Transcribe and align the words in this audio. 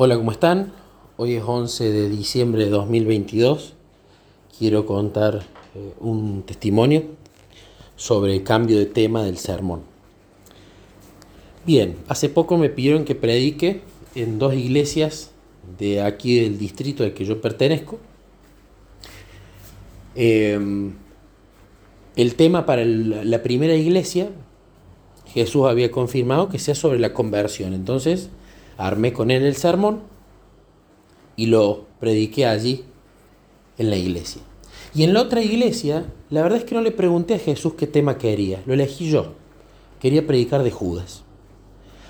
Hola, 0.00 0.14
¿cómo 0.14 0.30
están? 0.30 0.72
Hoy 1.16 1.34
es 1.34 1.42
11 1.44 1.90
de 1.90 2.08
diciembre 2.08 2.66
de 2.66 2.70
2022. 2.70 3.74
Quiero 4.56 4.86
contar 4.86 5.44
eh, 5.74 5.92
un 5.98 6.44
testimonio 6.44 7.02
sobre 7.96 8.36
el 8.36 8.44
cambio 8.44 8.78
de 8.78 8.86
tema 8.86 9.24
del 9.24 9.38
sermón. 9.38 9.80
Bien, 11.66 11.96
hace 12.06 12.28
poco 12.28 12.56
me 12.58 12.68
pidieron 12.68 13.04
que 13.04 13.16
predique 13.16 13.80
en 14.14 14.38
dos 14.38 14.54
iglesias 14.54 15.32
de 15.80 16.00
aquí 16.00 16.42
del 16.42 16.60
distrito 16.60 17.02
al 17.02 17.12
que 17.12 17.24
yo 17.24 17.40
pertenezco. 17.40 17.98
Em, 20.14 20.92
el 22.14 22.36
tema 22.36 22.66
para 22.66 22.84
la 22.84 23.42
primera 23.42 23.74
iglesia, 23.74 24.30
Jesús 25.26 25.66
había 25.66 25.90
confirmado 25.90 26.50
que 26.50 26.60
sea 26.60 26.76
sobre 26.76 27.00
la 27.00 27.12
conversión. 27.12 27.74
Entonces, 27.74 28.30
armé 28.78 29.12
con 29.12 29.30
él 29.30 29.42
el 29.44 29.56
sermón 29.56 30.00
y 31.36 31.46
lo 31.46 31.84
prediqué 32.00 32.46
allí 32.46 32.84
en 33.76 33.90
la 33.90 33.96
iglesia. 33.96 34.40
Y 34.94 35.02
en 35.02 35.12
la 35.12 35.20
otra 35.20 35.42
iglesia, 35.42 36.06
la 36.30 36.42
verdad 36.42 36.58
es 36.58 36.64
que 36.64 36.74
no 36.74 36.80
le 36.80 36.92
pregunté 36.92 37.34
a 37.34 37.38
Jesús 37.38 37.74
qué 37.74 37.86
tema 37.86 38.16
quería, 38.16 38.62
lo 38.64 38.72
elegí 38.72 39.10
yo. 39.10 39.34
Quería 40.00 40.26
predicar 40.26 40.62
de 40.62 40.70
Judas. 40.70 41.24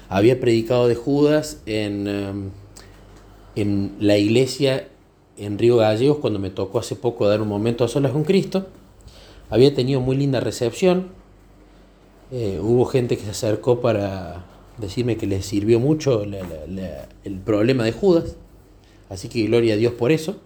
Había 0.09 0.39
predicado 0.39 0.87
de 0.87 0.95
Judas 0.95 1.61
en, 1.67 2.07
em, 2.07 2.51
en 3.57 3.97
la 3.99 4.17
iglesia 4.17 4.89
en 5.39 5.59
Río 5.59 5.77
Gallegos 5.77 6.19
cuando 6.19 6.39
me 6.39 6.51
tocó 6.51 6.79
hace 6.79 6.97
poco 6.97 7.29
dar 7.29 7.41
un 7.41 7.49
momento 7.49 7.85
a 7.85 7.89
solas 7.89 8.13
con 8.13 8.25
Cristo. 8.25 8.67
Había 9.51 9.75
tenido 9.75 10.01
muy 10.01 10.17
linda 10.17 10.41
recepción. 10.41 11.09
Eh, 12.31 12.59
hubo 12.63 12.85
gente 12.85 13.17
que 13.17 13.25
se 13.25 13.31
acercó 13.31 13.81
para 13.81 14.45
decirme 14.79 15.17
que 15.17 15.27
les 15.27 15.45
sirvió 15.45 15.81
mucho 15.81 16.23
el 16.23 17.39
problema 17.45 17.85
de 17.85 17.93
Judas. 17.93 18.37
Así 19.09 19.29
que 19.29 19.43
gloria 19.45 19.75
a 19.75 19.77
Dios 19.77 19.93
por 19.95 20.13
eso. 20.13 20.37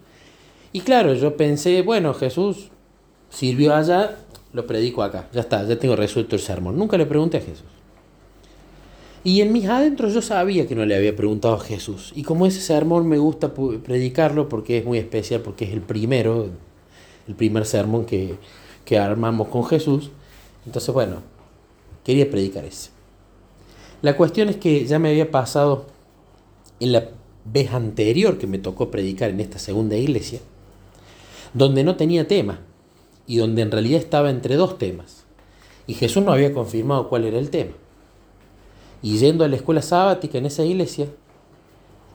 Y 0.73 0.81
claro, 0.81 1.15
yo 1.15 1.37
pensé, 1.37 1.83
bueno, 1.83 2.15
Jesús 2.15 2.71
sirvió 3.29 3.75
allá, 3.75 4.17
lo 4.53 4.67
predico 4.67 5.03
acá. 5.03 5.29
Ya 5.33 5.41
está, 5.41 5.67
ya 5.67 5.79
tengo 5.79 5.97
resuelto 5.97 6.37
el 6.37 6.43
sermón. 6.43 6.79
Nunca 6.79 6.97
le 6.97 7.07
pregunté 7.07 7.39
a 7.39 7.41
Jesús. 7.41 7.67
Y 9.25 9.41
en 9.41 9.53
mis 9.53 9.67
adentros 9.67 10.15
yo 10.15 10.23
sabía 10.23 10.67
que 10.67 10.75
no 10.75 10.85
le 10.85 10.97
había 10.97 11.15
preguntado 11.15 11.55
a 11.55 11.61
Jesús. 11.61 12.13
Y 12.17 12.23
como 12.25 12.47
ese 12.47 12.61
sermón 12.61 13.07
me 13.07 13.19
gusta 13.19 13.53
predicarlo 13.55 14.49
porque 14.49 14.79
es 14.79 14.85
muy 14.85 14.99
especial, 14.99 15.43
porque 15.43 15.65
es 15.65 15.73
el 15.73 15.81
primero, 15.81 16.49
el 17.29 17.35
primer 17.35 17.65
sermón 17.65 18.05
que, 18.05 18.35
que 18.85 18.99
armamos 18.99 19.49
con 19.49 19.65
Jesús, 19.65 20.11
entonces 20.67 20.93
bueno, 20.93 21.19
quería 22.05 22.29
predicar 22.29 22.65
ese. 22.65 22.91
La 24.03 24.17
cuestión 24.17 24.49
es 24.49 24.57
que 24.57 24.85
ya 24.85 24.99
me 24.99 25.11
había 25.11 25.31
pasado 25.31 25.87
en 26.81 26.91
la 26.91 27.09
vez 27.45 27.73
anterior 27.73 28.37
que 28.37 28.49
me 28.49 28.59
tocó 28.59 28.91
predicar 28.91 29.31
en 29.31 29.39
esta 29.39 29.61
segunda 29.61 29.97
iglesia, 29.97 30.41
donde 31.55 31.85
no 31.85 31.95
tenía 31.95 32.27
tema 32.27 32.59
y 33.29 33.37
donde 33.37 33.63
en 33.63 33.71
realidad 33.71 34.01
estaba 34.01 34.31
entre 34.31 34.57
dos 34.57 34.77
temas. 34.77 35.25
Y 35.87 35.95
Jesús 35.95 36.25
no 36.25 36.33
había 36.33 36.53
confirmado 36.53 37.09
cuál 37.09 37.25
era 37.25 37.39
el 37.39 37.51
tema. 37.51 37.73
Y 39.03 39.19
yendo 39.19 39.45
a 39.45 39.49
la 39.49 39.57
escuela 39.57 39.83
sabática 39.83 40.37
en 40.37 40.47
esa 40.47 40.65
iglesia, 40.65 41.07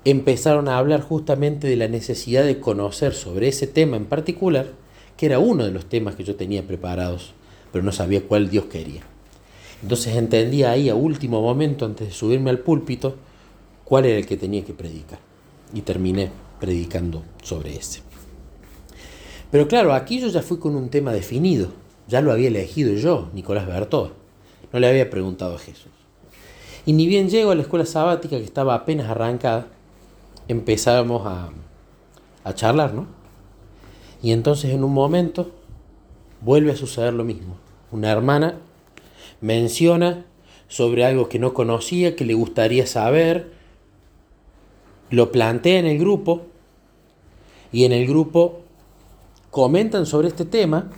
empezaron 0.03 0.67
a 0.67 0.77
hablar 0.77 0.99
justamente 0.99 1.67
de 1.67 1.77
la 1.77 1.87
necesidad 1.87 2.43
de 2.43 2.59
conocer 2.59 3.13
sobre 3.13 3.47
ese 3.47 3.65
tema 3.65 3.95
en 3.95 4.05
particular, 4.05 4.73
que 5.15 5.25
era 5.25 5.39
uno 5.39 5.63
de 5.63 5.71
los 5.71 5.85
temas 5.85 6.15
que 6.15 6.25
yo 6.25 6.35
tenía 6.35 6.67
preparados, 6.67 7.33
pero 7.71 7.85
no 7.85 7.93
sabía 7.93 8.27
cuál 8.27 8.49
Dios 8.49 8.65
quería. 8.65 9.03
Entonces 9.81 10.15
entendía 10.15 10.71
ahí 10.71 10.89
a 10.89 10.95
último 10.95 11.41
momento, 11.41 11.85
antes 11.85 12.07
de 12.07 12.13
subirme 12.13 12.49
al 12.49 12.59
púlpito, 12.59 13.15
cuál 13.83 14.05
era 14.05 14.17
el 14.17 14.25
que 14.25 14.37
tenía 14.37 14.65
que 14.65 14.73
predicar. 14.73 15.19
Y 15.73 15.81
terminé 15.81 16.31
predicando 16.59 17.23
sobre 17.43 17.75
ese. 17.75 18.01
Pero 19.51 19.67
claro, 19.67 19.93
aquí 19.93 20.19
yo 20.19 20.27
ya 20.27 20.41
fui 20.41 20.57
con 20.57 20.75
un 20.75 20.89
tema 20.89 21.13
definido. 21.13 21.69
Ya 22.07 22.21
lo 22.21 22.31
había 22.31 22.47
elegido 22.47 22.93
yo, 22.93 23.29
Nicolás 23.33 23.67
Bertó. 23.67 24.13
No 24.71 24.79
le 24.79 24.87
había 24.87 25.09
preguntado 25.09 25.55
a 25.55 25.59
Jesús. 25.59 25.91
Y 26.85 26.93
ni 26.93 27.05
bien 27.05 27.29
llego 27.29 27.51
a 27.51 27.55
la 27.55 27.61
escuela 27.61 27.85
sabática 27.85 28.37
que 28.37 28.43
estaba 28.43 28.73
apenas 28.73 29.09
arrancada, 29.09 29.67
empezábamos 30.47 31.25
a, 31.25 31.49
a 32.43 32.53
charlar, 32.55 32.93
¿no? 32.93 33.07
Y 34.21 34.31
entonces 34.31 34.71
en 34.71 34.83
un 34.83 34.93
momento 34.93 35.51
vuelve 36.41 36.71
a 36.71 36.77
suceder 36.77 37.13
lo 37.13 37.23
mismo. 37.23 37.57
Una 37.91 38.09
hermana 38.09 38.55
menciona 39.41 40.25
sobre 40.67 41.05
algo 41.05 41.29
que 41.29 41.39
no 41.39 41.53
conocía, 41.53 42.15
que 42.15 42.25
le 42.25 42.33
gustaría 42.33 42.85
saber, 42.87 43.51
lo 45.09 45.31
plantea 45.31 45.79
en 45.79 45.85
el 45.85 45.99
grupo 45.99 46.41
y 47.71 47.85
en 47.85 47.93
el 47.93 48.07
grupo 48.07 48.61
comentan 49.51 50.05
sobre 50.05 50.27
este 50.27 50.45
tema, 50.45 50.89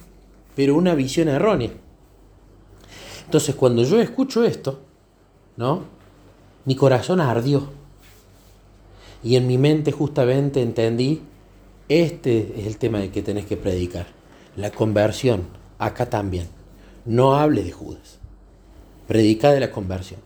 pero 0.55 0.75
una 0.75 0.95
visión 0.95 1.27
errónea. 1.27 1.71
Entonces 3.25 3.55
cuando 3.55 3.83
yo 3.83 4.01
escucho 4.01 4.43
esto, 4.43 4.79
¿no? 5.55 5.83
Mi 6.65 6.75
corazón 6.75 7.21
ardió. 7.21 7.69
Y 9.23 9.35
en 9.35 9.47
mi 9.47 9.57
mente 9.57 9.91
justamente 9.91 10.61
entendí, 10.61 11.21
este 11.89 12.53
es 12.57 12.65
el 12.65 12.77
tema 12.77 12.99
de 12.99 13.11
que 13.11 13.21
tenés 13.21 13.45
que 13.45 13.57
predicar. 13.57 14.07
La 14.55 14.71
conversión, 14.71 15.43
acá 15.77 16.09
también. 16.09 16.47
No 17.05 17.35
hable 17.35 17.63
de 17.63 17.71
Judas 17.71 18.19
predica 19.09 19.51
de 19.51 19.59
la 19.59 19.71
conversión. 19.71 20.19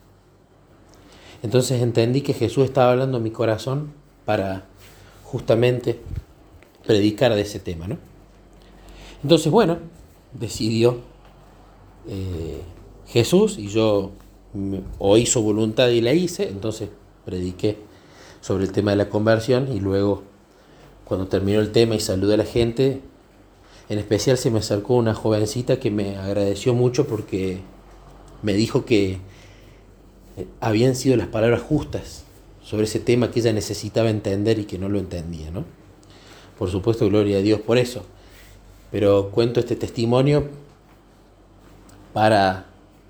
Entonces 1.42 1.82
entendí 1.82 2.20
que 2.20 2.34
Jesús 2.34 2.66
estaba 2.66 2.92
hablando 2.92 3.18
en 3.18 3.24
mi 3.24 3.32
corazón 3.32 3.94
para 4.26 4.66
justamente 5.24 6.02
predicar 6.86 7.34
de 7.34 7.42
ese 7.42 7.62
tema, 7.62 7.88
¿no? 7.88 7.98
Entonces, 9.24 9.50
bueno, 9.50 9.78
decidió 10.34 10.98
eh, 12.10 12.60
Jesús 13.08 13.58
y 13.58 13.70
yo 13.70 14.12
o 15.00 15.16
hizo 15.18 15.42
voluntad 15.42 15.88
y 15.88 16.02
la 16.02 16.12
hice, 16.12 16.50
entonces 16.50 16.90
prediqué 17.24 17.78
sobre 18.42 18.66
el 18.66 18.74
tema 18.74 18.92
de 18.92 18.98
la 18.98 19.08
conversión 19.08 19.72
y 19.74 19.80
luego 19.80 20.24
cuando 21.06 21.28
terminó 21.28 21.62
el 21.62 21.72
tema 21.72 21.96
y 21.96 22.02
saludé 22.02 22.34
a 22.34 22.38
la 22.38 22.46
gente, 22.46 23.00
en 23.88 23.98
especial 23.98 24.38
se 24.38 24.52
me 24.52 24.60
acercó 24.60 24.96
una 24.96 25.14
jovencita 25.14 25.80
que 25.80 25.90
me 25.90 26.18
agradeció 26.18 26.74
mucho 26.74 27.08
porque 27.08 27.62
me 28.44 28.54
dijo 28.54 28.86
que 28.86 29.18
eh, 30.38 30.48
habían 30.60 30.96
sido 30.96 31.18
las 31.18 31.28
palabras 31.28 31.62
justas 31.62 32.26
sobre 32.62 32.84
ese 32.84 33.00
tema 33.00 33.32
que 33.32 33.40
ella 33.40 33.54
necesitaba 33.54 34.10
entender 34.10 34.60
y 34.60 34.66
que 34.66 34.78
no 34.78 34.90
lo 34.90 35.00
entendía, 35.00 35.50
¿no? 35.50 35.66
Por 36.58 36.70
supuesto, 36.70 37.08
gloria 37.08 37.38
a 37.40 37.42
Dios 37.42 37.60
por 37.60 37.78
eso. 37.78 38.06
Pero 38.92 39.32
cuento 39.32 39.60
este 39.60 39.76
testimonio 39.76 40.48
para, 42.14 42.68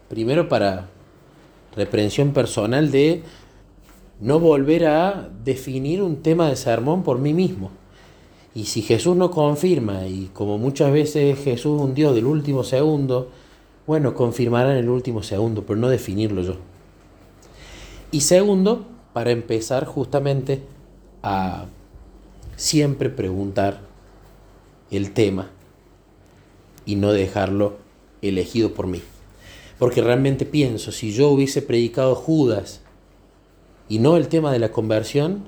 primero 0.09 0.47
para 0.47 0.89
reprensión 1.75 2.31
personal 2.31 2.89
de 2.89 3.23
no 4.21 4.39
volver 4.39 4.85
a 4.85 5.29
definir 5.43 6.01
un 6.01 6.21
tema 6.21 6.49
de 6.49 6.55
sermón 6.55 7.03
por 7.03 7.19
mí 7.19 7.33
mismo. 7.33 7.71
Y 8.55 8.65
si 8.65 8.81
Jesús 8.81 9.15
no 9.15 9.31
confirma, 9.31 10.07
y 10.07 10.29
como 10.33 10.57
muchas 10.57 10.91
veces 10.93 11.37
Jesús 11.39 11.79
es 11.79 11.85
un 11.85 11.93
Dios 11.93 12.15
del 12.15 12.27
último 12.27 12.63
segundo, 12.63 13.29
bueno, 13.85 14.13
confirmará 14.13 14.71
en 14.71 14.77
el 14.77 14.89
último 14.89 15.23
segundo, 15.23 15.65
pero 15.65 15.79
no 15.79 15.89
definirlo 15.89 16.41
yo. 16.41 16.55
Y 18.11 18.21
segundo, 18.21 18.85
para 19.13 19.31
empezar 19.31 19.85
justamente 19.85 20.61
a 21.21 21.65
siempre 22.55 23.09
preguntar 23.09 23.81
el 24.91 25.11
tema 25.11 25.49
y 26.85 26.95
no 26.95 27.11
dejarlo 27.11 27.77
elegido 28.21 28.73
por 28.73 28.87
mí. 28.87 29.01
Porque 29.79 30.01
realmente 30.01 30.45
pienso, 30.45 30.91
si 30.91 31.11
yo 31.11 31.29
hubiese 31.29 31.61
predicado 31.61 32.15
Judas 32.15 32.81
y 33.89 33.99
no 33.99 34.17
el 34.17 34.27
tema 34.27 34.51
de 34.51 34.59
la 34.59 34.71
conversión, 34.71 35.45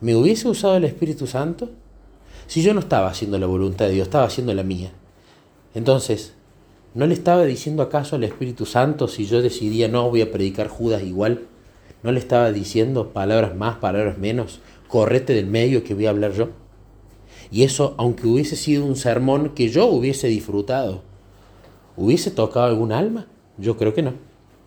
¿me 0.00 0.14
hubiese 0.16 0.48
usado 0.48 0.76
el 0.76 0.84
Espíritu 0.84 1.26
Santo? 1.26 1.70
Si 2.46 2.62
yo 2.62 2.72
no 2.74 2.80
estaba 2.80 3.08
haciendo 3.08 3.38
la 3.38 3.46
voluntad 3.46 3.86
de 3.86 3.92
Dios, 3.92 4.06
estaba 4.08 4.24
haciendo 4.24 4.54
la 4.54 4.62
mía. 4.62 4.92
Entonces, 5.74 6.34
¿No 6.94 7.08
le 7.08 7.14
estaba 7.14 7.44
diciendo 7.44 7.82
acaso 7.82 8.14
al 8.14 8.22
Espíritu 8.22 8.66
Santo 8.66 9.08
si 9.08 9.26
yo 9.26 9.42
decidía 9.42 9.88
no 9.88 10.08
voy 10.08 10.20
a 10.20 10.30
predicar 10.30 10.68
Judas 10.68 11.02
igual? 11.02 11.40
¿No 12.04 12.12
le 12.12 12.20
estaba 12.20 12.52
diciendo 12.52 13.08
palabras 13.08 13.56
más, 13.56 13.78
palabras 13.78 14.16
menos? 14.16 14.60
Correte 14.86 15.34
del 15.34 15.46
medio 15.46 15.82
que 15.82 15.94
voy 15.94 16.06
a 16.06 16.10
hablar 16.10 16.34
yo. 16.34 16.50
Y 17.50 17.64
eso, 17.64 17.96
aunque 17.98 18.28
hubiese 18.28 18.54
sido 18.54 18.84
un 18.84 18.94
sermón 18.94 19.56
que 19.56 19.70
yo 19.70 19.86
hubiese 19.86 20.28
disfrutado, 20.28 21.02
¿hubiese 21.96 22.30
tocado 22.30 22.66
algún 22.66 22.92
alma? 22.92 23.26
Yo 23.58 23.76
creo 23.76 23.92
que 23.92 24.02
no, 24.02 24.12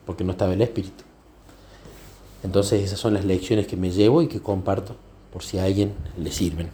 porque 0.06 0.26
no 0.26 0.32
estaba 0.32 0.52
el 0.52 0.62
Espíritu. 0.62 1.06
Entonces 2.44 2.84
esas 2.84 3.00
son 3.00 3.14
las 3.14 3.24
lecciones 3.24 3.68
que 3.68 3.78
me 3.78 3.92
llevo 3.92 4.22
y 4.22 4.28
que 4.28 4.42
comparto 4.42 4.98
por 5.32 5.44
si 5.44 5.60
a 5.60 5.64
alguien 5.64 5.94
le 6.18 6.32
sirven. 6.34 6.70